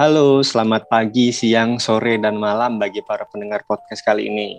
Halo, 0.00 0.40
selamat 0.40 0.88
pagi, 0.88 1.28
siang, 1.28 1.76
sore, 1.76 2.16
dan 2.16 2.40
malam 2.40 2.80
bagi 2.80 3.04
para 3.04 3.28
pendengar 3.28 3.60
podcast 3.68 4.00
kali 4.00 4.32
ini. 4.32 4.56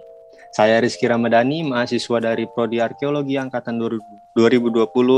Saya 0.54 0.78
Rizky 0.78 1.10
Ramadhani, 1.10 1.66
mahasiswa 1.66 2.22
dari 2.22 2.46
Prodi 2.46 2.78
Arkeologi 2.78 3.42
Angkatan 3.42 3.82
2020 3.82 4.38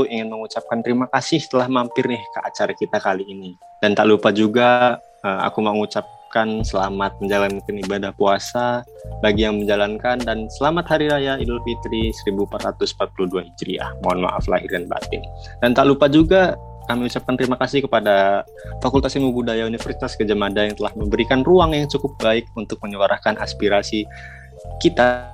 ingin 0.08 0.32
mengucapkan 0.32 0.80
terima 0.80 1.12
kasih 1.12 1.44
telah 1.44 1.68
mampir 1.68 2.08
nih 2.08 2.24
ke 2.24 2.40
acara 2.40 2.72
kita 2.72 3.04
kali 3.04 3.20
ini. 3.28 3.52
Dan 3.84 3.92
tak 3.92 4.08
lupa 4.08 4.32
juga 4.32 4.96
eh, 5.20 5.40
aku 5.44 5.60
mengucapkan 5.60 6.64
selamat 6.64 7.20
menjalankan 7.20 7.84
ibadah 7.84 8.16
puasa 8.16 8.80
bagi 9.20 9.44
yang 9.44 9.60
menjalankan 9.60 10.24
dan 10.24 10.48
selamat 10.56 10.88
Hari 10.88 11.12
Raya 11.12 11.36
Idul 11.36 11.60
Fitri 11.68 12.16
1442 12.24 13.44
Hijriah. 13.52 13.92
Mohon 14.00 14.32
maaf 14.32 14.48
lahir 14.48 14.72
dan 14.72 14.88
batin. 14.88 15.20
Dan 15.60 15.76
tak 15.76 15.84
lupa 15.84 16.08
juga 16.08 16.56
kami 16.84 17.08
ucapkan 17.08 17.34
terima 17.36 17.56
kasih 17.56 17.84
kepada 17.84 18.44
Fakultas 18.84 19.16
Ilmu 19.16 19.32
Budaya 19.32 19.64
Universitas 19.64 20.16
Gajah 20.16 20.36
Mada 20.36 20.68
yang 20.68 20.76
telah 20.76 20.92
memberikan 20.92 21.40
ruang 21.40 21.72
yang 21.72 21.88
cukup 21.88 22.16
baik 22.20 22.44
untuk 22.56 22.76
menyuarakan 22.84 23.40
aspirasi 23.40 24.04
kita. 24.80 25.32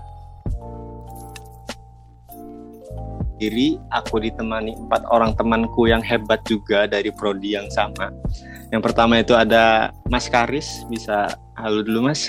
Diri, 3.40 3.80
aku 3.88 4.20
ditemani 4.20 4.76
empat 4.76 5.08
orang 5.08 5.32
temanku 5.32 5.88
yang 5.88 6.04
hebat 6.04 6.44
juga 6.44 6.84
dari 6.84 7.08
prodi 7.08 7.56
yang 7.56 7.72
sama. 7.72 8.12
Yang 8.68 8.82
pertama 8.92 9.16
itu 9.16 9.32
ada 9.32 9.96
Mas 10.12 10.28
Karis, 10.28 10.84
bisa 10.92 11.40
halo 11.56 11.80
dulu 11.80 12.12
Mas. 12.12 12.28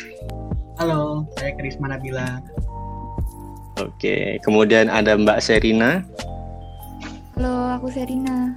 Halo, 0.80 1.28
saya 1.36 1.52
Karisma 1.60 1.92
Nabila. 1.92 2.40
Oke, 3.76 4.40
kemudian 4.40 4.88
ada 4.88 5.20
Mbak 5.20 5.44
Serina. 5.44 6.00
Halo, 7.36 7.76
aku 7.76 7.92
Serina. 7.92 8.56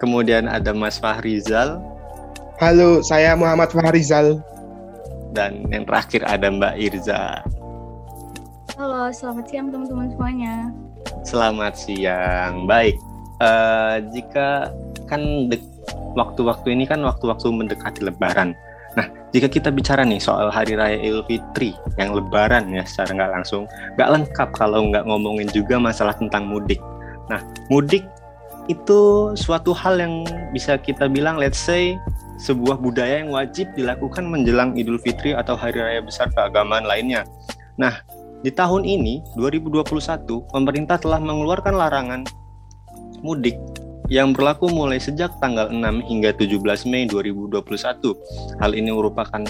Kemudian 0.00 0.48
ada 0.48 0.72
Mas 0.72 0.96
Fahrizal 0.96 1.78
Halo, 2.60 3.00
saya 3.00 3.32
Muhammad 3.32 3.72
Fahrizal. 3.72 4.36
dan 5.32 5.64
yang 5.70 5.86
terakhir 5.88 6.26
ada 6.28 6.50
Mbak 6.50 6.74
Irza. 6.76 7.40
Halo, 8.76 9.08
selamat 9.14 9.48
siang 9.48 9.72
teman-teman 9.72 10.12
semuanya. 10.12 10.54
Selamat 11.24 11.74
siang. 11.78 12.68
Baik. 12.68 13.00
eh, 13.40 13.96
jika 14.12 14.68
kan 15.08 15.48
waktu-waktu 16.12 16.76
ini 16.76 16.84
kan 16.84 17.00
waktu-waktu 17.00 17.48
mendekati 17.48 18.04
Lebaran. 18.04 18.52
Nah, 19.00 19.08
jika 19.32 19.48
kita 19.48 19.72
bicara 19.72 20.04
nih 20.04 20.20
soal 20.20 20.52
Hari 20.52 20.76
Raya 20.76 21.00
Idul 21.00 21.24
Fitri 21.24 21.72
yang 21.96 22.12
Lebaran 22.12 22.68
ya 22.68 22.84
secara 22.84 23.16
nggak 23.16 23.32
langsung, 23.40 23.64
nggak 23.96 24.10
lengkap 24.12 24.48
kalau 24.52 24.84
nggak 24.92 25.08
ngomongin 25.08 25.48
juga 25.48 25.80
masalah 25.80 26.12
tentang 26.20 26.44
mudik. 26.44 26.82
Nah, 27.32 27.40
mudik 27.72 28.04
itu 28.68 29.32
suatu 29.38 29.72
hal 29.72 29.96
yang 30.02 30.26
bisa 30.52 30.76
kita 30.76 31.08
bilang, 31.08 31.40
let's 31.40 31.60
say, 31.60 31.96
sebuah 32.40 32.80
budaya 32.80 33.20
yang 33.20 33.32
wajib 33.32 33.68
dilakukan 33.76 34.24
menjelang 34.24 34.72
Idul 34.76 35.00
Fitri 35.00 35.36
atau 35.36 35.54
Hari 35.54 35.76
Raya 35.76 36.02
Besar 36.04 36.32
keagamaan 36.32 36.88
lainnya. 36.88 37.28
Nah, 37.76 38.00
di 38.40 38.48
tahun 38.48 38.88
ini, 38.88 39.20
2021, 39.36 40.48
pemerintah 40.48 40.96
telah 40.96 41.20
mengeluarkan 41.20 41.76
larangan 41.76 42.22
mudik 43.20 43.60
yang 44.08 44.32
berlaku 44.34 44.66
mulai 44.72 44.98
sejak 44.98 45.30
tanggal 45.38 45.70
6 45.70 46.02
hingga 46.08 46.34
17 46.34 46.88
Mei 46.88 47.04
2021. 47.06 48.16
Hal 48.58 48.72
ini 48.74 48.90
merupakan 48.90 49.44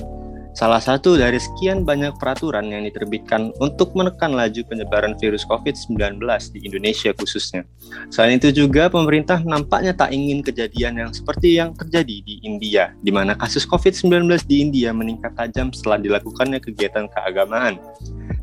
salah 0.61 0.77
satu 0.77 1.17
dari 1.17 1.41
sekian 1.41 1.89
banyak 1.89 2.21
peraturan 2.21 2.69
yang 2.69 2.85
diterbitkan 2.85 3.49
untuk 3.65 3.97
menekan 3.97 4.37
laju 4.37 4.61
penyebaran 4.69 5.17
virus 5.17 5.41
COVID-19 5.49 6.21
di 6.53 6.61
Indonesia 6.69 7.17
khususnya. 7.17 7.65
Selain 8.13 8.37
itu 8.37 8.53
juga 8.53 8.93
pemerintah 8.93 9.41
nampaknya 9.41 9.97
tak 9.97 10.13
ingin 10.13 10.45
kejadian 10.45 11.01
yang 11.01 11.11
seperti 11.17 11.57
yang 11.57 11.73
terjadi 11.73 12.21
di 12.21 12.45
India, 12.45 12.93
di 13.01 13.09
mana 13.09 13.33
kasus 13.33 13.65
COVID-19 13.65 14.29
di 14.45 14.61
India 14.61 14.93
meningkat 14.93 15.33
tajam 15.33 15.73
setelah 15.73 15.97
dilakukannya 15.97 16.61
kegiatan 16.61 17.09
keagamaan. 17.09 17.81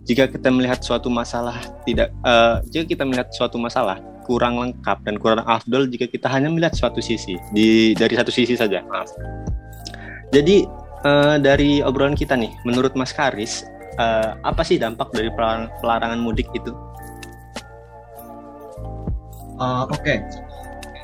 Jika 0.10 0.26
kita 0.26 0.50
melihat 0.50 0.82
suatu 0.82 1.14
masalah 1.14 1.62
tidak, 1.86 2.10
eh, 2.10 2.56
jika 2.74 2.98
kita 2.98 3.04
melihat 3.06 3.30
suatu 3.30 3.62
masalah 3.62 4.02
kurang 4.26 4.58
lengkap 4.58 5.06
dan 5.06 5.22
kurang 5.22 5.46
afdol 5.46 5.86
jika 5.86 6.10
kita 6.10 6.26
hanya 6.34 6.50
melihat 6.50 6.74
suatu 6.74 6.98
sisi 6.98 7.38
di 7.54 7.94
dari 7.94 8.18
satu 8.18 8.34
sisi 8.34 8.58
saja, 8.58 8.82
maaf. 8.90 9.14
Jadi 10.34 10.87
eh, 11.04 11.36
dari 11.42 11.82
obrolan 11.84 12.18
kita 12.18 12.34
nih, 12.34 12.54
menurut 12.64 12.96
Mas 12.98 13.14
Karis, 13.14 13.66
eh, 13.98 14.30
apa 14.42 14.62
sih 14.66 14.78
dampak 14.82 15.14
dari 15.14 15.30
pelarang- 15.34 15.70
pelarangan 15.82 16.20
mudik 16.22 16.48
itu? 16.54 16.72
Eh, 19.58 19.84
Oke, 19.90 20.22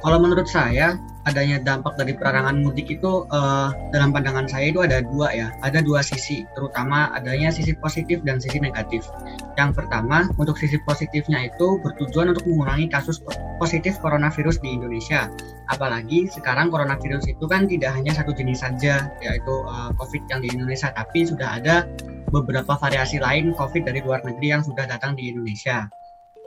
kalau 0.01 0.17
menurut 0.21 0.45
saya 0.45 0.97
adanya 1.23 1.57
dampak 1.63 1.95
dari 1.95 2.13
pelarangan 2.15 2.59
mudik 2.59 2.91
itu 2.91 3.23
eh, 3.31 3.69
dalam 3.95 4.11
pandangan 4.11 4.47
saya 4.47 4.71
itu 4.75 4.83
ada 4.83 4.99
dua 4.99 5.31
ya, 5.31 5.47
ada 5.63 5.79
dua 5.79 6.03
sisi, 6.03 6.43
terutama 6.55 7.11
adanya 7.15 7.47
sisi 7.49 7.71
positif 7.79 8.19
dan 8.27 8.43
sisi 8.43 8.59
negatif. 8.59 9.07
Yang 9.55 9.83
pertama, 9.83 10.27
untuk 10.35 10.59
sisi 10.59 10.75
positifnya 10.83 11.47
itu 11.47 11.79
bertujuan 11.79 12.35
untuk 12.35 12.43
mengurangi 12.49 12.91
kasus 12.91 13.23
po- 13.23 13.35
positif 13.57 13.95
coronavirus 14.03 14.59
di 14.59 14.75
Indonesia. 14.75 15.31
Apalagi 15.71 16.27
sekarang 16.27 16.67
coronavirus 16.67 17.31
itu 17.31 17.45
kan 17.47 17.71
tidak 17.71 17.95
hanya 17.95 18.11
satu 18.11 18.35
jenis 18.35 18.59
saja, 18.59 19.07
yaitu 19.23 19.53
eh, 19.63 19.89
COVID 19.95 20.21
yang 20.27 20.39
di 20.43 20.49
Indonesia, 20.51 20.91
tapi 20.91 21.23
sudah 21.23 21.63
ada 21.63 21.87
beberapa 22.35 22.75
variasi 22.75 23.21
lain 23.21 23.55
COVID 23.55 23.87
dari 23.87 24.03
luar 24.03 24.19
negeri 24.27 24.59
yang 24.59 24.63
sudah 24.65 24.83
datang 24.89 25.15
di 25.15 25.31
Indonesia. 25.31 25.87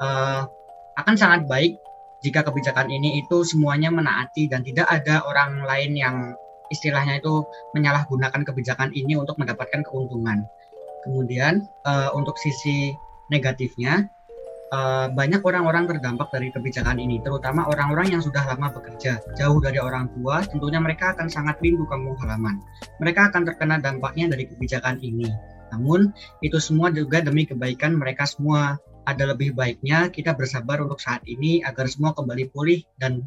Eh, 0.05 0.43
akan 0.97 1.15
sangat 1.17 1.45
baik 1.45 1.77
jika 2.25 2.45
kebijakan 2.47 2.89
ini 2.89 3.21
itu 3.21 3.45
semuanya 3.45 3.93
menaati 3.93 4.49
dan 4.49 4.65
tidak 4.65 4.89
ada 4.89 5.25
orang 5.29 5.65
lain 5.65 5.93
yang 5.97 6.17
istilahnya 6.73 7.23
itu 7.23 7.47
menyalahgunakan 7.77 8.43
kebijakan 8.43 8.91
ini 8.95 9.15
untuk 9.15 9.39
mendapatkan 9.39 9.87
keuntungan. 9.87 10.47
Kemudian 11.07 11.63
eh, 11.87 12.11
untuk 12.17 12.35
sisi 12.41 12.91
negatifnya 13.31 14.11
eh, 14.75 15.07
banyak 15.15 15.43
orang-orang 15.47 15.87
terdampak 15.87 16.35
dari 16.35 16.51
kebijakan 16.51 16.99
ini, 16.99 17.23
terutama 17.23 17.71
orang-orang 17.71 18.19
yang 18.19 18.23
sudah 18.23 18.43
lama 18.43 18.75
bekerja 18.75 19.23
jauh 19.39 19.59
dari 19.63 19.79
orang 19.79 20.11
tua. 20.19 20.43
Tentunya 20.43 20.83
mereka 20.83 21.15
akan 21.15 21.31
sangat 21.31 21.63
rindu 21.63 21.87
kampung 21.87 22.19
halaman. 22.19 22.59
Mereka 22.99 23.31
akan 23.31 23.47
terkena 23.47 23.79
dampaknya 23.79 24.35
dari 24.35 24.51
kebijakan 24.51 24.99
ini. 24.99 25.31
Namun 25.71 26.11
itu 26.43 26.59
semua 26.63 26.91
juga 26.95 27.23
demi 27.23 27.47
kebaikan 27.47 27.95
mereka 27.95 28.27
semua 28.27 28.79
ada 29.07 29.25
lebih 29.31 29.55
baiknya 29.55 30.11
kita 30.11 30.35
bersabar 30.35 30.83
untuk 30.83 30.99
saat 30.99 31.23
ini 31.31 31.63
agar 31.63 31.87
semua 31.87 32.11
kembali 32.11 32.51
pulih 32.51 32.83
dan 32.99 33.23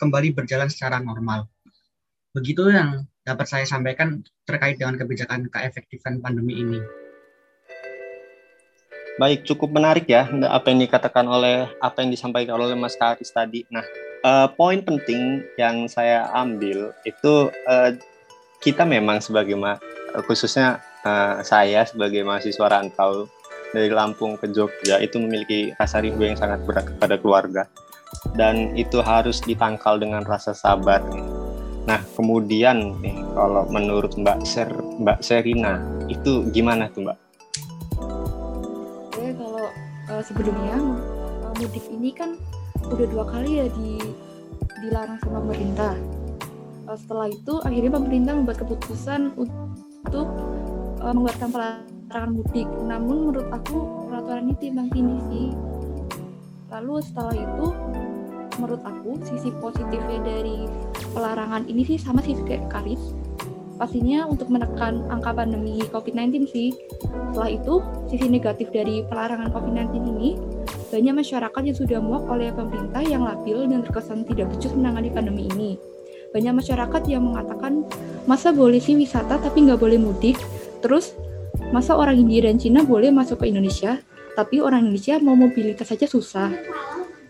kembali 0.00 0.32
berjalan 0.32 0.72
secara 0.72 0.96
normal. 0.96 1.44
Begitu 2.32 2.72
yang 2.72 3.04
dapat 3.20 3.44
saya 3.44 3.68
sampaikan 3.68 4.24
terkait 4.48 4.80
dengan 4.80 4.96
kebijakan 4.96 5.52
keefektifan 5.52 6.24
pandemi 6.24 6.56
ini. 6.56 6.80
Baik, 9.20 9.44
cukup 9.44 9.76
menarik 9.76 10.08
ya 10.08 10.24
apa 10.48 10.72
yang 10.72 10.80
dikatakan 10.80 11.28
oleh 11.28 11.68
apa 11.84 12.00
yang 12.00 12.08
disampaikan 12.08 12.56
oleh 12.56 12.72
Mas 12.72 12.96
Karis 12.96 13.28
tadi. 13.28 13.68
Nah, 13.68 13.84
eh, 14.24 14.48
poin 14.56 14.80
penting 14.80 15.44
yang 15.60 15.84
saya 15.92 16.32
ambil 16.32 16.96
itu 17.04 17.52
eh, 17.68 18.00
kita 18.64 18.88
memang 18.88 19.20
sebagai 19.20 19.60
khususnya 20.24 20.80
eh, 21.04 21.44
saya 21.44 21.84
sebagai 21.84 22.24
mahasiswa 22.24 22.72
rantau 22.72 23.28
dari 23.70 23.90
Lampung 23.90 24.34
ke 24.38 24.50
Jogja 24.50 24.98
itu 24.98 25.18
memiliki 25.22 25.70
rasa 25.78 26.02
rindu 26.02 26.26
yang 26.26 26.38
sangat 26.38 26.62
berat 26.66 26.86
kepada 26.90 27.14
keluarga 27.18 27.62
dan 28.34 28.74
itu 28.74 28.98
harus 29.00 29.38
ditangkal 29.42 29.98
dengan 29.98 30.26
rasa 30.26 30.50
sabar. 30.54 31.02
Nah, 31.86 32.00
kemudian 32.14 32.98
nih 33.00 33.16
kalau 33.32 33.64
menurut 33.70 34.14
Mbak 34.18 34.38
Ser 34.44 34.70
Mbak 35.00 35.24
Serina 35.24 35.80
itu 36.10 36.46
gimana 36.52 36.90
tuh 36.92 37.08
Mbak? 37.08 37.18
Oke, 39.10 39.26
kalau 39.34 39.66
eh, 40.10 40.22
sebelumnya 40.22 40.76
eh, 40.76 41.52
mudik 41.62 41.86
ini 41.88 42.10
kan 42.12 42.36
udah 42.90 43.06
dua 43.06 43.24
kali 43.28 43.62
ya 43.64 43.66
di 43.72 43.98
dilarang 44.84 45.18
sama 45.24 45.38
pemerintah. 45.46 45.94
Eh, 46.90 46.96
setelah 46.98 47.28
itu 47.30 47.54
akhirnya 47.64 47.92
pemerintah 47.96 48.32
membuat 48.36 48.58
keputusan 48.60 49.34
untuk 49.38 50.26
eh, 51.00 51.12
mengeluarkan 51.14 51.50
pelarangan 52.10 52.34
mudik. 52.34 52.68
Namun 52.90 53.16
menurut 53.30 53.46
aku 53.54 54.10
peraturan 54.10 54.50
ini 54.50 54.54
timbang 54.58 54.90
tindih 54.90 55.22
sih. 55.30 55.48
Lalu 56.74 56.94
setelah 57.06 57.34
itu 57.38 57.66
menurut 58.58 58.82
aku 58.82 59.10
sisi 59.22 59.54
positifnya 59.62 60.18
dari 60.26 60.66
pelarangan 61.14 61.70
ini 61.70 61.86
sih 61.86 62.02
sama 62.02 62.18
sih 62.18 62.34
kayak 62.42 62.66
Karis. 62.66 63.14
Pastinya 63.78 64.28
untuk 64.28 64.52
menekan 64.52 65.06
angka 65.08 65.32
pandemi 65.32 65.80
COVID-19 65.88 66.50
sih. 66.50 66.74
Setelah 67.32 67.48
itu, 67.48 67.80
sisi 68.12 68.28
negatif 68.28 68.68
dari 68.68 69.00
pelarangan 69.08 69.48
COVID-19 69.56 70.04
ini, 70.04 70.30
banyak 70.92 71.24
masyarakat 71.24 71.62
yang 71.64 71.78
sudah 71.78 71.98
muak 72.04 72.28
oleh 72.28 72.52
pemerintah 72.52 73.00
yang 73.00 73.24
labil 73.24 73.64
dan 73.64 73.80
terkesan 73.80 74.28
tidak 74.28 74.52
becus 74.52 74.76
menangani 74.76 75.08
pandemi 75.08 75.48
ini. 75.56 75.80
Banyak 76.36 76.60
masyarakat 76.60 77.02
yang 77.08 77.24
mengatakan, 77.32 77.88
masa 78.28 78.52
boleh 78.52 78.84
sih 78.84 79.00
wisata 79.00 79.40
tapi 79.40 79.64
nggak 79.64 79.80
boleh 79.80 79.96
mudik? 79.96 80.36
Terus, 80.84 81.16
masa 81.70 81.94
orang 81.94 82.18
India 82.18 82.50
dan 82.50 82.58
Cina 82.58 82.82
boleh 82.82 83.14
masuk 83.14 83.42
ke 83.42 83.50
Indonesia, 83.50 84.02
tapi 84.34 84.58
orang 84.58 84.86
Indonesia 84.86 85.22
mau 85.22 85.38
mobilitas 85.38 85.86
saja 85.86 86.06
susah? 86.10 86.50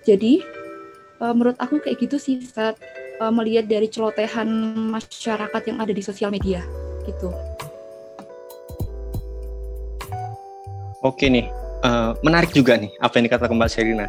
Jadi, 0.05 0.41
eh, 1.21 1.33
menurut 1.37 1.61
aku 1.61 1.81
kayak 1.85 2.01
gitu 2.01 2.17
sih, 2.17 2.41
Sat. 2.41 2.77
uh, 3.21 3.29
melihat 3.29 3.69
dari 3.69 3.87
celotehan 3.93 4.49
masyarakat 4.97 5.63
yang 5.69 5.79
ada 5.79 5.93
di 5.93 6.01
sosial 6.01 6.33
media 6.33 6.65
gitu. 7.05 7.29
Oke 11.05 11.29
nih, 11.29 11.49
uh, 11.85 12.17
menarik 12.25 12.53
juga 12.57 12.81
nih 12.81 12.89
apa 13.01 13.21
yang 13.21 13.25
dikatakan 13.29 13.57
Mbak 13.57 13.71
Serina. 13.71 14.09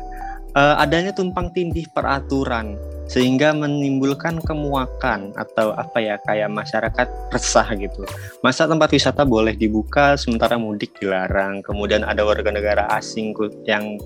Uh, 0.52 0.76
adanya 0.80 1.16
tumpang 1.16 1.52
tindih 1.56 1.88
peraturan 1.92 2.76
sehingga 3.12 3.52
menimbulkan 3.52 4.40
kemuakan 4.40 5.36
atau 5.36 5.76
apa 5.76 6.00
ya 6.00 6.16
kayak 6.24 6.48
masyarakat 6.48 7.08
resah 7.36 7.68
gitu. 7.76 8.08
Masa 8.40 8.72
tempat 8.72 8.88
wisata 8.96 9.28
boleh 9.28 9.52
dibuka 9.52 10.16
sementara 10.16 10.56
mudik 10.56 10.96
dilarang. 11.04 11.60
Kemudian 11.60 12.08
ada 12.08 12.24
warga 12.24 12.56
negara 12.56 12.88
asing 12.96 13.36
yang 13.68 14.00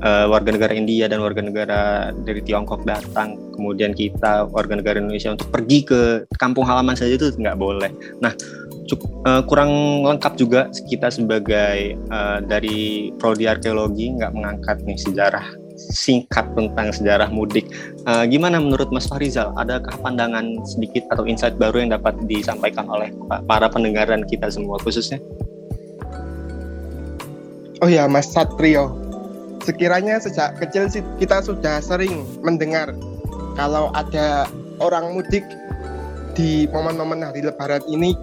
uh, 0.00 0.26
warga 0.32 0.50
negara 0.56 0.72
India 0.72 1.06
dan 1.12 1.20
warga 1.20 1.44
negara 1.44 1.80
dari 2.24 2.40
Tiongkok 2.40 2.88
datang, 2.88 3.36
kemudian 3.52 3.92
kita 3.92 4.48
warga 4.48 4.80
negara 4.80 4.96
Indonesia 4.98 5.32
untuk 5.36 5.52
pergi 5.52 5.78
ke 5.84 6.00
kampung 6.40 6.64
halaman 6.64 6.96
saja 6.96 7.20
itu 7.20 7.36
nggak 7.36 7.58
boleh. 7.60 7.92
Nah, 8.18 8.34
cukup, 8.90 9.10
uh, 9.28 9.42
kurang 9.46 10.02
lengkap 10.08 10.32
juga 10.40 10.60
kita 10.90 11.08
sebagai 11.12 11.96
uh, 12.10 12.42
dari 12.42 13.12
prodi 13.16 13.46
arkeologi 13.46 14.16
nggak 14.18 14.32
mengangkat 14.34 14.80
nih 14.82 14.98
sejarah 14.98 15.61
singkat 15.90 16.46
tentang 16.54 16.94
sejarah 16.94 17.26
mudik. 17.32 17.66
Uh, 18.06 18.22
gimana 18.28 18.62
menurut 18.62 18.92
Mas 18.94 19.10
Farizal? 19.10 19.50
Adakah 19.58 19.98
pandangan 19.98 20.62
sedikit 20.62 21.06
atau 21.10 21.26
insight 21.26 21.58
baru 21.58 21.82
yang 21.82 21.90
dapat 21.94 22.14
disampaikan 22.30 22.86
oleh 22.86 23.10
para 23.50 23.66
pendengar 23.66 24.06
dan 24.06 24.22
kita 24.26 24.46
semua 24.52 24.78
khususnya? 24.78 25.18
Oh 27.82 27.90
ya, 27.90 28.06
Mas 28.06 28.30
Satrio. 28.30 28.94
Sekiranya 29.62 30.22
sejak 30.22 30.58
kecil 30.62 30.86
sih 30.86 31.02
kita 31.18 31.42
sudah 31.42 31.82
sering 31.82 32.22
mendengar 32.42 32.94
kalau 33.58 33.90
ada 33.94 34.46
orang 34.78 35.14
mudik 35.14 35.46
di 36.32 36.66
momen-momen 36.70 37.22
hari 37.22 37.44
Lebaran 37.44 37.84
ini, 37.90 38.16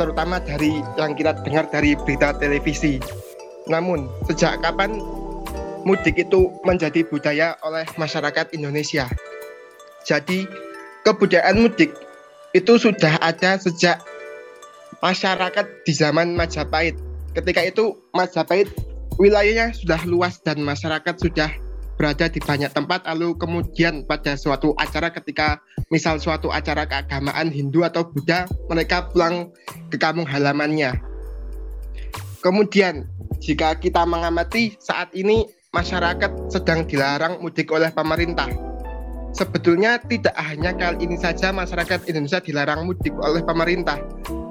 terutama 0.00 0.40
dari 0.40 0.80
yang 0.96 1.12
kita 1.14 1.36
dengar 1.44 1.68
dari 1.68 1.92
berita 1.94 2.32
televisi. 2.38 2.96
Namun, 3.68 4.08
sejak 4.26 4.64
kapan 4.64 4.98
mudik 5.84 6.16
itu 6.20 6.52
menjadi 6.62 7.04
budaya 7.06 7.56
oleh 7.64 7.84
masyarakat 7.96 8.52
Indonesia. 8.56 9.08
Jadi 10.04 10.48
kebudayaan 11.04 11.60
mudik 11.60 11.92
itu 12.56 12.72
sudah 12.76 13.20
ada 13.22 13.56
sejak 13.60 14.02
masyarakat 15.00 15.66
di 15.86 15.92
zaman 15.92 16.36
Majapahit. 16.36 16.96
Ketika 17.32 17.62
itu 17.62 17.96
Majapahit 18.12 18.68
wilayahnya 19.20 19.76
sudah 19.76 20.00
luas 20.08 20.40
dan 20.42 20.64
masyarakat 20.64 21.14
sudah 21.20 21.50
berada 22.00 22.32
di 22.32 22.40
banyak 22.40 22.72
tempat 22.72 23.04
lalu 23.04 23.36
kemudian 23.36 24.08
pada 24.08 24.32
suatu 24.32 24.72
acara 24.80 25.12
ketika 25.12 25.60
misal 25.92 26.16
suatu 26.16 26.48
acara 26.48 26.88
keagamaan 26.88 27.52
Hindu 27.52 27.84
atau 27.84 28.08
Buddha 28.08 28.48
mereka 28.72 29.12
pulang 29.12 29.52
ke 29.92 30.00
kampung 30.00 30.24
halamannya. 30.24 30.96
Kemudian 32.40 33.04
jika 33.44 33.76
kita 33.76 34.08
mengamati 34.08 34.80
saat 34.80 35.12
ini 35.12 35.44
masyarakat 35.70 36.50
sedang 36.50 36.82
dilarang 36.82 37.38
mudik 37.38 37.70
oleh 37.70 37.94
pemerintah. 37.94 38.50
Sebetulnya 39.30 40.02
tidak 40.02 40.34
hanya 40.34 40.74
kali 40.74 41.06
ini 41.06 41.14
saja 41.14 41.54
masyarakat 41.54 42.10
Indonesia 42.10 42.42
dilarang 42.42 42.90
mudik 42.90 43.14
oleh 43.14 43.38
pemerintah. 43.46 44.02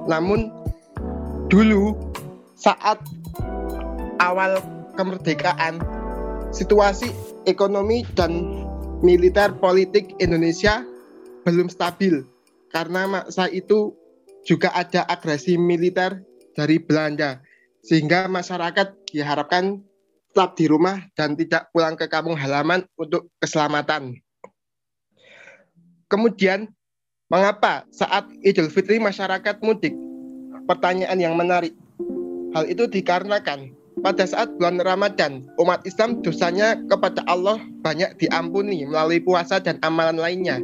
Namun 0.08 0.48
dulu 1.52 2.00
saat 2.56 3.04
awal 4.24 4.64
kemerdekaan 4.96 5.84
situasi 6.56 7.12
ekonomi 7.44 8.08
dan 8.16 8.64
militer 9.04 9.52
politik 9.60 10.16
Indonesia 10.24 10.88
belum 11.44 11.68
stabil 11.68 12.24
karena 12.72 13.08
masa 13.08 13.52
itu 13.52 13.92
juga 14.48 14.72
ada 14.72 15.04
agresi 15.12 15.60
militer 15.60 16.24
dari 16.56 16.80
Belanda 16.80 17.44
sehingga 17.84 18.28
masyarakat 18.28 19.12
diharapkan 19.12 19.84
tetap 20.30 20.54
di 20.54 20.70
rumah 20.70 21.02
dan 21.18 21.34
tidak 21.34 21.74
pulang 21.74 21.98
ke 21.98 22.06
kampung 22.06 22.38
halaman 22.38 22.86
untuk 22.94 23.34
keselamatan. 23.42 24.14
Kemudian, 26.06 26.70
mengapa 27.30 27.86
saat 27.90 28.30
Idul 28.46 28.70
Fitri 28.70 29.02
masyarakat 29.02 29.62
mudik? 29.66 29.94
Pertanyaan 30.70 31.18
yang 31.18 31.34
menarik. 31.34 31.74
Hal 32.54 32.66
itu 32.70 32.86
dikarenakan 32.86 33.74
pada 34.00 34.24
saat 34.24 34.54
bulan 34.56 34.80
Ramadan, 34.80 35.46
umat 35.60 35.84
Islam 35.84 36.24
dosanya 36.24 36.80
kepada 36.88 37.20
Allah 37.28 37.60
banyak 37.84 38.16
diampuni 38.22 38.88
melalui 38.88 39.20
puasa 39.20 39.60
dan 39.60 39.76
amalan 39.84 40.18
lainnya. 40.18 40.62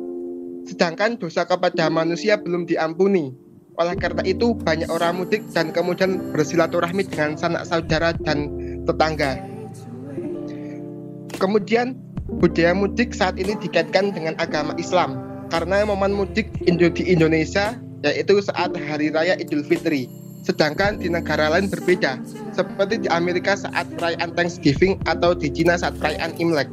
Sedangkan 0.65 1.19
dosa 1.19 1.45
kepada 1.45 1.89
manusia 1.91 2.39
belum 2.41 2.65
diampuni. 2.65 3.33
Oleh 3.75 3.93
karena 3.99 4.23
itu, 4.23 4.55
banyak 4.55 4.87
orang 4.87 5.19
mudik 5.19 5.43
dan 5.51 5.75
kemudian 5.75 6.31
bersilaturahmi 6.31 7.05
dengan 7.11 7.35
sanak 7.35 7.67
saudara 7.67 8.15
dan 8.23 8.49
tetangga. 8.87 9.54
Kemudian 11.35 11.97
budaya 12.41 12.73
mudik 12.73 13.13
saat 13.13 13.37
ini 13.37 13.53
dikaitkan 13.57 14.13
dengan 14.13 14.33
agama 14.41 14.73
Islam 14.81 15.21
karena 15.53 15.85
momen 15.85 16.13
mudik 16.13 16.49
di 16.65 17.03
Indonesia 17.05 17.77
yaitu 18.05 18.37
saat 18.41 18.73
hari 18.77 19.09
raya 19.09 19.37
Idul 19.41 19.65
Fitri. 19.65 20.09
Sedangkan 20.45 21.01
di 21.01 21.09
negara 21.09 21.49
lain 21.49 21.73
berbeda, 21.73 22.21
seperti 22.53 23.01
di 23.01 23.09
Amerika 23.09 23.57
saat 23.57 23.89
perayaan 23.97 24.29
Thanksgiving 24.37 25.01
atau 25.09 25.33
di 25.33 25.49
Cina 25.49 25.73
saat 25.73 25.97
perayaan 25.97 26.37
Imlek. 26.37 26.69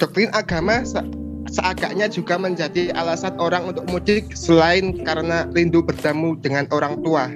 Doktrin 0.00 0.32
agama 0.32 0.88
se 0.88 1.04
seagaknya 1.52 2.08
juga 2.08 2.40
menjadi 2.40 2.96
alasan 2.96 3.36
orang 3.36 3.68
untuk 3.68 3.84
mudik 3.92 4.32
selain 4.32 5.04
karena 5.04 5.44
rindu 5.52 5.84
bertemu 5.84 6.40
dengan 6.40 6.64
orang 6.72 6.96
tua. 7.04 7.28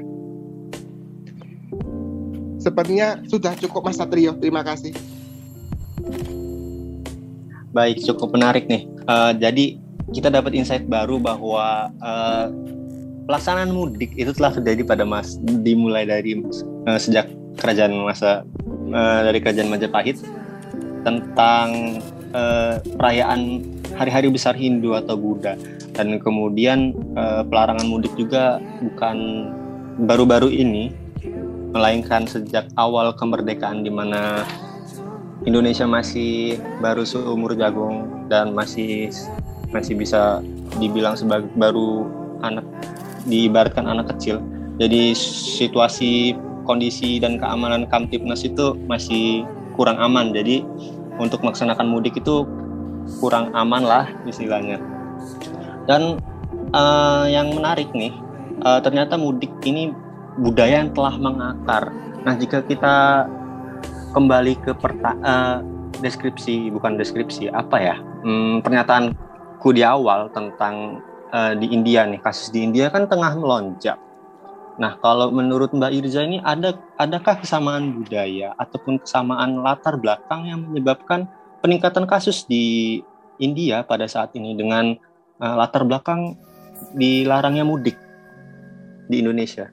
Sepertinya 2.56 3.20
sudah 3.28 3.52
cukup 3.60 3.92
Mas 3.92 4.00
Satrio, 4.00 4.40
terima 4.40 4.64
kasih. 4.64 4.96
Baik, 7.76 8.00
cukup 8.08 8.32
menarik 8.32 8.64
nih. 8.72 8.88
Uh, 9.04 9.36
jadi 9.36 9.76
kita 10.16 10.32
dapat 10.32 10.56
insight 10.56 10.88
baru 10.88 11.20
bahwa 11.20 11.92
uh, 12.00 12.48
pelaksanaan 13.28 13.68
mudik 13.68 14.16
itu 14.16 14.32
telah 14.32 14.56
terjadi 14.56 14.80
pada 14.86 15.04
mas 15.04 15.36
dimulai 15.60 16.08
dari 16.08 16.40
uh, 16.88 16.96
sejak 16.96 17.28
kerajaan 17.60 17.92
masa 18.00 18.48
uh, 18.96 19.20
dari 19.28 19.44
kerajaan 19.44 19.68
Majapahit 19.68 20.24
tentang 21.04 22.00
uh, 22.32 22.80
perayaan 22.96 23.60
hari-hari 23.92 24.32
besar 24.32 24.56
Hindu 24.56 24.96
atau 24.96 25.18
Buddha 25.20 25.60
dan 25.92 26.16
kemudian 26.16 26.96
uh, 27.12 27.44
pelarangan 27.44 27.84
mudik 27.84 28.16
juga 28.16 28.56
bukan 28.80 29.50
baru-baru 30.06 30.48
ini 30.48 30.96
melainkan 31.76 32.24
sejak 32.24 32.72
awal 32.80 33.12
kemerdekaan 33.12 33.84
di 33.84 33.92
mana 33.92 34.48
Indonesia 35.46 35.86
masih 35.86 36.58
baru 36.82 37.06
seumur 37.06 37.54
jagung 37.54 38.26
dan 38.26 38.50
masih 38.50 39.14
masih 39.70 39.94
bisa 39.94 40.42
dibilang 40.82 41.14
sebagai 41.14 41.46
baru 41.54 42.10
anak 42.42 42.66
diibaratkan 43.30 43.86
anak 43.86 44.10
kecil. 44.14 44.42
Jadi 44.82 45.14
situasi 45.56 46.34
kondisi 46.66 47.22
dan 47.22 47.38
keamanan 47.38 47.86
Kamtipnas 47.86 48.42
itu 48.42 48.74
masih 48.90 49.46
kurang 49.78 49.96
aman. 50.02 50.34
Jadi 50.34 50.66
untuk 51.16 51.40
melaksanakan 51.46 51.86
mudik 51.86 52.18
itu 52.18 52.42
kurang 53.22 53.54
aman 53.54 53.86
lah 53.86 54.04
istilahnya. 54.26 54.82
Dan 55.86 56.18
uh, 56.74 57.24
yang 57.30 57.54
menarik 57.54 57.88
nih, 57.94 58.10
uh, 58.66 58.82
ternyata 58.82 59.14
mudik 59.14 59.54
ini 59.62 59.94
budaya 60.42 60.82
yang 60.82 60.92
telah 60.92 61.14
mengakar. 61.16 61.94
Nah, 62.26 62.34
jika 62.34 62.60
kita 62.66 63.24
kembali 64.12 64.54
ke 64.62 64.72
perta 64.76 65.14
uh, 65.22 65.58
deskripsi 65.98 66.68
bukan 66.70 67.00
deskripsi 67.00 67.48
apa 67.50 67.76
ya 67.80 67.96
hmm, 67.98 68.60
pernyataanku 68.62 69.68
di 69.72 69.82
awal 69.82 70.28
tentang 70.30 71.00
uh, 71.32 71.52
di 71.56 71.70
India 71.72 72.04
nih 72.04 72.20
kasus 72.20 72.52
di 72.52 72.62
India 72.62 72.92
kan 72.92 73.08
tengah 73.08 73.34
melonjak. 73.38 73.98
Nah 74.76 75.00
kalau 75.00 75.32
menurut 75.32 75.72
Mbak 75.72 75.92
Irza 75.96 76.20
ini 76.20 76.36
ada 76.44 76.76
adakah 77.00 77.40
kesamaan 77.40 77.96
budaya 77.96 78.52
ataupun 78.60 79.00
kesamaan 79.00 79.64
latar 79.64 79.96
belakang 79.96 80.52
yang 80.52 80.60
menyebabkan 80.68 81.24
peningkatan 81.64 82.04
kasus 82.04 82.44
di 82.44 83.00
India 83.40 83.84
pada 83.88 84.04
saat 84.04 84.36
ini 84.36 84.52
dengan 84.52 84.92
uh, 85.40 85.54
latar 85.56 85.88
belakang 85.88 86.36
dilarangnya 86.92 87.64
mudik 87.64 87.96
di 89.08 89.24
Indonesia? 89.24 89.72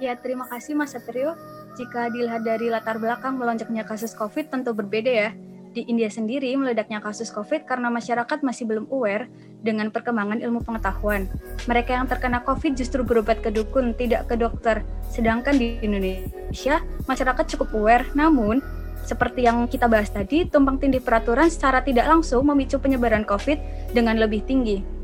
Ya 0.00 0.16
terima 0.16 0.44
kasih 0.48 0.76
Mas 0.76 0.92
Satrio 0.92 1.36
jika 1.76 2.08
dilihat 2.08 2.42
dari 2.42 2.72
latar 2.72 2.96
belakang 2.96 3.36
melonjaknya 3.36 3.84
kasus 3.84 4.16
COVID 4.16 4.48
tentu 4.48 4.72
berbeda 4.72 5.12
ya. 5.12 5.30
Di 5.76 5.84
India 5.84 6.08
sendiri 6.08 6.56
meledaknya 6.56 7.04
kasus 7.04 7.28
COVID 7.28 7.68
karena 7.68 7.92
masyarakat 7.92 8.40
masih 8.40 8.64
belum 8.64 8.88
aware 8.88 9.28
dengan 9.60 9.92
perkembangan 9.92 10.40
ilmu 10.40 10.64
pengetahuan. 10.64 11.28
Mereka 11.68 11.92
yang 11.92 12.08
terkena 12.08 12.40
COVID 12.40 12.72
justru 12.80 13.04
berobat 13.04 13.44
ke 13.44 13.52
dukun, 13.52 13.92
tidak 13.92 14.24
ke 14.24 14.40
dokter. 14.40 14.80
Sedangkan 15.12 15.60
di 15.60 15.76
Indonesia, 15.84 16.80
masyarakat 17.04 17.44
cukup 17.52 17.76
aware, 17.76 18.08
namun 18.16 18.64
Seperti 19.06 19.46
yang 19.46 19.70
kita 19.70 19.86
bahas 19.86 20.10
tadi, 20.10 20.50
tumpang 20.50 20.82
tindih 20.82 20.98
peraturan 20.98 21.46
secara 21.46 21.78
tidak 21.78 22.10
langsung 22.10 22.42
memicu 22.42 22.82
penyebaran 22.82 23.22
COVID 23.22 23.94
dengan 23.94 24.18
lebih 24.18 24.42
tinggi. 24.42 24.95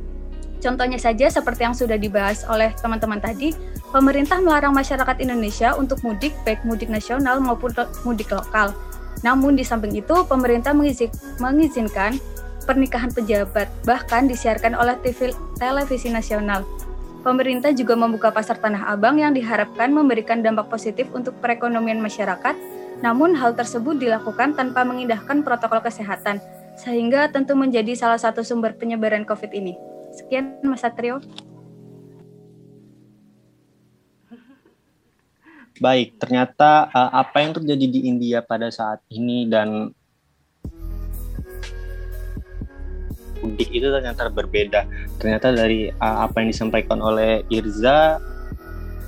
Contohnya 0.63 0.95
saja 0.95 1.27
seperti 1.27 1.67
yang 1.67 1.75
sudah 1.75 1.99
dibahas 1.99 2.47
oleh 2.47 2.71
teman-teman 2.79 3.19
tadi, 3.19 3.51
pemerintah 3.91 4.39
melarang 4.39 4.71
masyarakat 4.71 5.19
Indonesia 5.19 5.75
untuk 5.75 5.99
mudik 6.07 6.31
baik 6.47 6.63
mudik 6.63 6.87
nasional 6.87 7.43
maupun 7.43 7.75
mudik 8.07 8.31
lokal. 8.31 8.71
Namun 9.27 9.59
di 9.59 9.67
samping 9.67 9.91
itu, 9.99 10.23
pemerintah 10.31 10.71
mengizinkan 11.43 12.15
pernikahan 12.63 13.11
pejabat, 13.11 13.67
bahkan 13.83 14.31
disiarkan 14.31 14.79
oleh 14.79 14.95
TV 15.03 15.35
televisi 15.59 16.15
nasional. 16.15 16.63
Pemerintah 17.27 17.75
juga 17.75 17.95
membuka 17.99 18.31
pasar 18.31 18.59
Tanah 18.59 18.87
Abang 18.87 19.19
yang 19.19 19.35
diharapkan 19.35 19.91
memberikan 19.91 20.43
dampak 20.43 20.71
positif 20.71 21.11
untuk 21.11 21.39
perekonomian 21.43 21.99
masyarakat, 21.99 22.55
namun 23.03 23.35
hal 23.35 23.55
tersebut 23.59 23.99
dilakukan 23.99 24.55
tanpa 24.55 24.87
mengindahkan 24.87 25.43
protokol 25.43 25.83
kesehatan, 25.83 26.39
sehingga 26.79 27.31
tentu 27.31 27.55
menjadi 27.59 27.95
salah 27.95 28.19
satu 28.19 28.47
sumber 28.47 28.75
penyebaran 28.75 29.27
COVID 29.27 29.55
ini. 29.55 29.92
Sekian 30.13 30.61
Mas 30.61 30.85
Satrio. 30.85 31.25
Baik, 35.81 36.21
ternyata 36.21 36.87
uh, 36.93 37.11
apa 37.11 37.43
yang 37.43 37.57
terjadi 37.57 37.87
di 37.91 38.01
India 38.07 38.39
pada 38.45 38.71
saat 38.71 39.03
ini 39.11 39.49
dan 39.51 39.91
mudik 43.43 43.67
itu 43.75 43.91
ternyata 43.91 44.31
berbeda. 44.31 44.87
Ternyata 45.19 45.51
dari 45.51 45.91
uh, 45.91 46.29
apa 46.29 46.39
yang 46.39 46.55
disampaikan 46.55 47.03
oleh 47.03 47.43
Irza, 47.51 48.23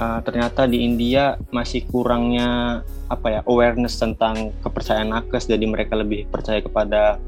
uh, 0.03 0.21
ternyata 0.27 0.67
di 0.67 0.83
India 0.83 1.39
masih 1.55 1.87
kurangnya 1.87 2.83
apa 3.07 3.39
ya 3.39 3.41
awareness 3.47 4.01
tentang 4.01 4.51
kepercayaan 4.65 5.15
nakes, 5.15 5.47
jadi 5.47 5.63
mereka 5.69 5.95
lebih 5.95 6.27
percaya 6.27 6.59
kepada 6.59 7.23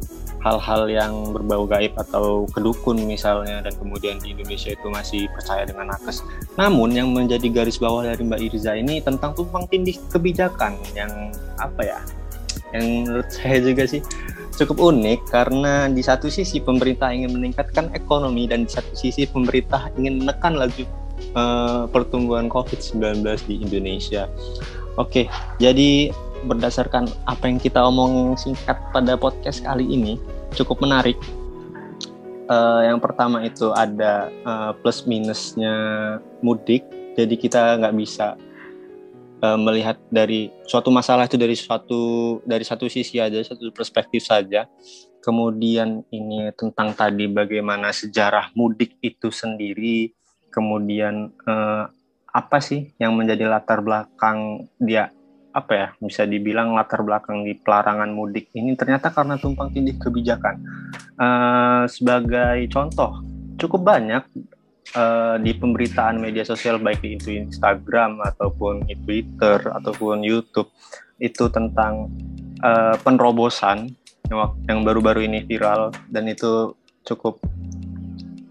hal-hal 0.47 0.87
yang 0.87 1.35
berbau 1.35 1.67
gaib 1.67 1.99
atau 1.99 2.47
kedukun 2.55 3.03
misalnya 3.03 3.67
dan 3.67 3.75
kemudian 3.75 4.23
di 4.23 4.31
Indonesia 4.31 4.71
itu 4.71 4.87
masih 4.87 5.27
percaya 5.35 5.67
dengan 5.67 5.91
nakes. 5.91 6.23
Namun 6.55 6.95
yang 6.95 7.11
menjadi 7.11 7.51
garis 7.51 7.83
bawah 7.83 8.07
dari 8.07 8.23
Mbak 8.23 8.41
Irza 8.47 8.79
ini 8.79 9.03
tentang 9.03 9.35
tumpang 9.35 9.67
tindih 9.67 9.99
kebijakan 10.15 10.79
yang 10.95 11.35
apa 11.59 11.83
ya? 11.83 11.99
Yang 12.71 12.85
menurut 12.87 13.29
saya 13.35 13.59
juga 13.59 13.85
sih 13.91 14.01
cukup 14.55 14.95
unik 14.95 15.21
karena 15.35 15.91
di 15.91 16.01
satu 16.01 16.31
sisi 16.31 16.63
pemerintah 16.63 17.11
ingin 17.11 17.35
meningkatkan 17.35 17.91
ekonomi 17.93 18.47
dan 18.47 18.65
di 18.65 18.71
satu 18.71 18.95
sisi 18.95 19.27
pemerintah 19.27 19.91
ingin 19.99 20.23
menekan 20.23 20.55
laju 20.55 20.87
uh, 21.35 21.85
pertumbuhan 21.91 22.47
COVID-19 22.47 23.27
di 23.51 23.55
Indonesia. 23.67 24.31
Oke, 24.97 25.29
jadi 25.61 26.09
berdasarkan 26.47 27.11
apa 27.27 27.51
yang 27.51 27.59
kita 27.59 27.83
omong 27.83 28.39
singkat 28.39 28.79
pada 28.95 29.19
podcast 29.19 29.61
kali 29.67 29.83
ini, 29.83 30.17
cukup 30.55 30.79
menarik. 30.79 31.19
Uh, 32.47 32.87
yang 32.87 33.03
pertama 33.03 33.43
itu 33.43 33.75
ada 33.75 34.31
uh, 34.47 34.71
plus 34.79 35.03
minusnya 35.03 35.75
mudik, 36.47 36.87
jadi 37.19 37.35
kita 37.35 37.83
nggak 37.83 37.97
bisa 37.99 38.39
uh, 39.43 39.59
melihat 39.59 39.99
dari 40.15 40.55
suatu 40.63 40.95
masalah 40.95 41.27
itu 41.27 41.35
dari 41.35 41.59
suatu 41.59 42.03
dari 42.47 42.63
satu 42.63 42.87
sisi 42.87 43.19
aja, 43.19 43.43
satu 43.43 43.75
perspektif 43.75 44.23
saja. 44.23 44.71
Kemudian 45.27 46.07
ini 46.15 46.55
tentang 46.55 46.95
tadi 46.95 47.27
bagaimana 47.27 47.91
sejarah 47.91 48.55
mudik 48.55 48.95
itu 49.03 49.35
sendiri, 49.35 50.15
kemudian 50.55 51.35
uh, 51.51 51.91
apa 52.31 52.61
sih 52.61 52.95
yang 53.03 53.17
menjadi 53.17 53.49
latar 53.49 53.83
belakang 53.83 54.71
dia 54.79 55.11
apa 55.57 55.73
ya 55.73 55.89
bisa 56.05 56.29
dibilang 56.29 56.77
latar 56.77 57.01
belakang 57.01 57.41
di 57.49 57.57
pelarangan 57.57 58.13
mudik 58.13 58.53
ini 58.53 58.77
ternyata 58.77 59.09
karena 59.09 59.41
tumpang 59.41 59.73
tindih 59.73 59.97
kebijakan. 59.97 60.61
Uh, 61.17 61.89
sebagai 61.89 62.69
contoh, 62.69 63.25
cukup 63.57 63.97
banyak 63.97 64.21
uh, 64.93 65.41
di 65.41 65.57
pemberitaan 65.57 66.21
media 66.21 66.45
sosial 66.45 66.77
baik 66.77 67.01
itu 67.01 67.41
Instagram 67.41 68.21
ataupun 68.21 68.85
Twitter 69.09 69.59
ataupun 69.73 70.21
YouTube 70.21 70.69
itu 71.17 71.49
tentang 71.49 72.13
uh, 72.61 73.01
penerobosan 73.01 73.97
yang 74.69 74.85
baru-baru 74.85 75.25
ini 75.25 75.49
viral 75.49 75.89
dan 76.13 76.29
itu 76.29 76.77
cukup 77.07 77.41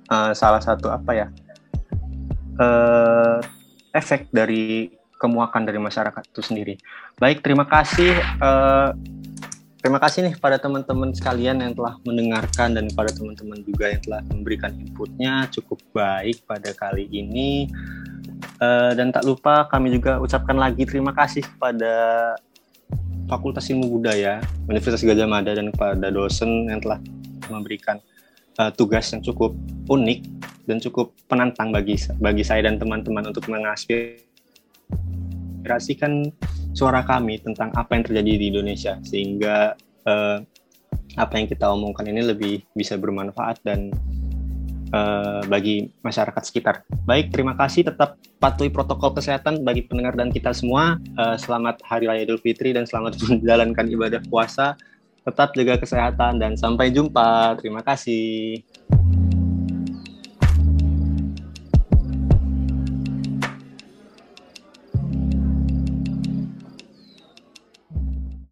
uh, 0.09 0.33
salah 0.33 0.63
satu 0.63 0.89
apa 0.89 1.11
ya 1.13 1.27
uh, 2.57 3.37
efek 3.91 4.31
dari 4.31 4.89
kemuakan 5.19 5.63
dari 5.67 5.79
masyarakat 5.79 6.23
itu 6.27 6.41
sendiri. 6.43 6.75
Baik, 7.17 7.41
terima 7.41 7.63
kasih. 7.63 8.15
Uh, 8.39 8.91
terima 9.79 10.01
kasih 10.01 10.25
nih 10.27 10.35
pada 10.41 10.57
teman-teman 10.57 11.13
sekalian 11.13 11.61
yang 11.61 11.73
telah 11.77 11.95
mendengarkan 12.03 12.73
dan 12.73 12.85
pada 12.91 13.13
teman-teman 13.13 13.61
juga 13.63 13.93
yang 13.93 14.01
telah 14.01 14.21
memberikan 14.33 14.71
inputnya 14.75 15.45
cukup 15.53 15.79
baik 15.95 16.43
pada 16.43 16.73
kali 16.75 17.07
ini. 17.11 17.69
Uh, 18.59 18.91
dan 18.95 19.11
tak 19.11 19.23
lupa 19.23 19.67
kami 19.71 19.95
juga 19.95 20.19
ucapkan 20.19 20.55
lagi 20.55 20.83
terima 20.87 21.11
kasih 21.11 21.43
kepada 21.43 21.93
Fakultas 23.25 23.65
Ilmu 23.73 23.89
Budaya 23.89 24.37
Universitas 24.69 25.01
Gajah 25.01 25.25
Mada 25.25 25.51
dan 25.55 25.73
kepada 25.73 26.07
dosen 26.13 26.69
yang 26.69 26.79
telah 26.79 27.01
memberikan 27.49 27.97
uh, 28.61 28.71
tugas 28.73 29.09
yang 29.11 29.21
cukup 29.25 29.55
unik 29.89 30.19
dan 30.65 30.77
cukup 30.81 31.13
penantang 31.29 31.69
bagi 31.69 31.97
bagi 32.17 32.43
saya 32.45 32.65
dan 32.65 32.81
teman-teman 32.81 33.29
untuk 33.29 33.45
mengaspirasi 33.49 34.34
menginspirasikan 35.65 36.29
suara 36.77 37.01
kami 37.01 37.41
tentang 37.41 37.73
apa 37.73 37.97
yang 37.97 38.05
terjadi 38.05 38.31
di 38.37 38.45
Indonesia 38.53 39.01
sehingga 39.01 39.73
uh, 40.05 40.37
apa 41.17 41.33
yang 41.41 41.49
kita 41.49 41.65
omongkan 41.65 42.05
ini 42.05 42.21
lebih 42.21 42.61
bisa 42.77 42.99
bermanfaat 42.99 43.63
dan 43.65 43.89
uh, 44.93 45.41
bagi 45.49 45.89
masyarakat 46.05 46.43
sekitar. 46.45 46.85
Baik, 47.09 47.33
terima 47.33 47.57
kasih. 47.57 47.89
Tetap 47.89 48.21
patuhi 48.37 48.69
protokol 48.69 49.17
kesehatan 49.17 49.65
bagi 49.65 49.87
pendengar 49.87 50.13
dan 50.13 50.29
kita 50.29 50.53
semua. 50.53 51.01
Uh, 51.17 51.39
selamat 51.39 51.81
Hari 51.81 52.05
Raya 52.05 52.21
Idul 52.27 52.37
Fitri 52.43 52.75
dan 52.75 52.85
selamat 52.85 53.17
menjalankan 53.25 53.89
ibadah 53.89 54.21
puasa. 54.29 54.77
Tetap 55.25 55.57
jaga 55.57 55.81
kesehatan 55.81 56.37
dan 56.37 56.53
sampai 56.53 56.93
jumpa. 56.93 57.57
Terima 57.57 57.81
kasih. 57.81 58.61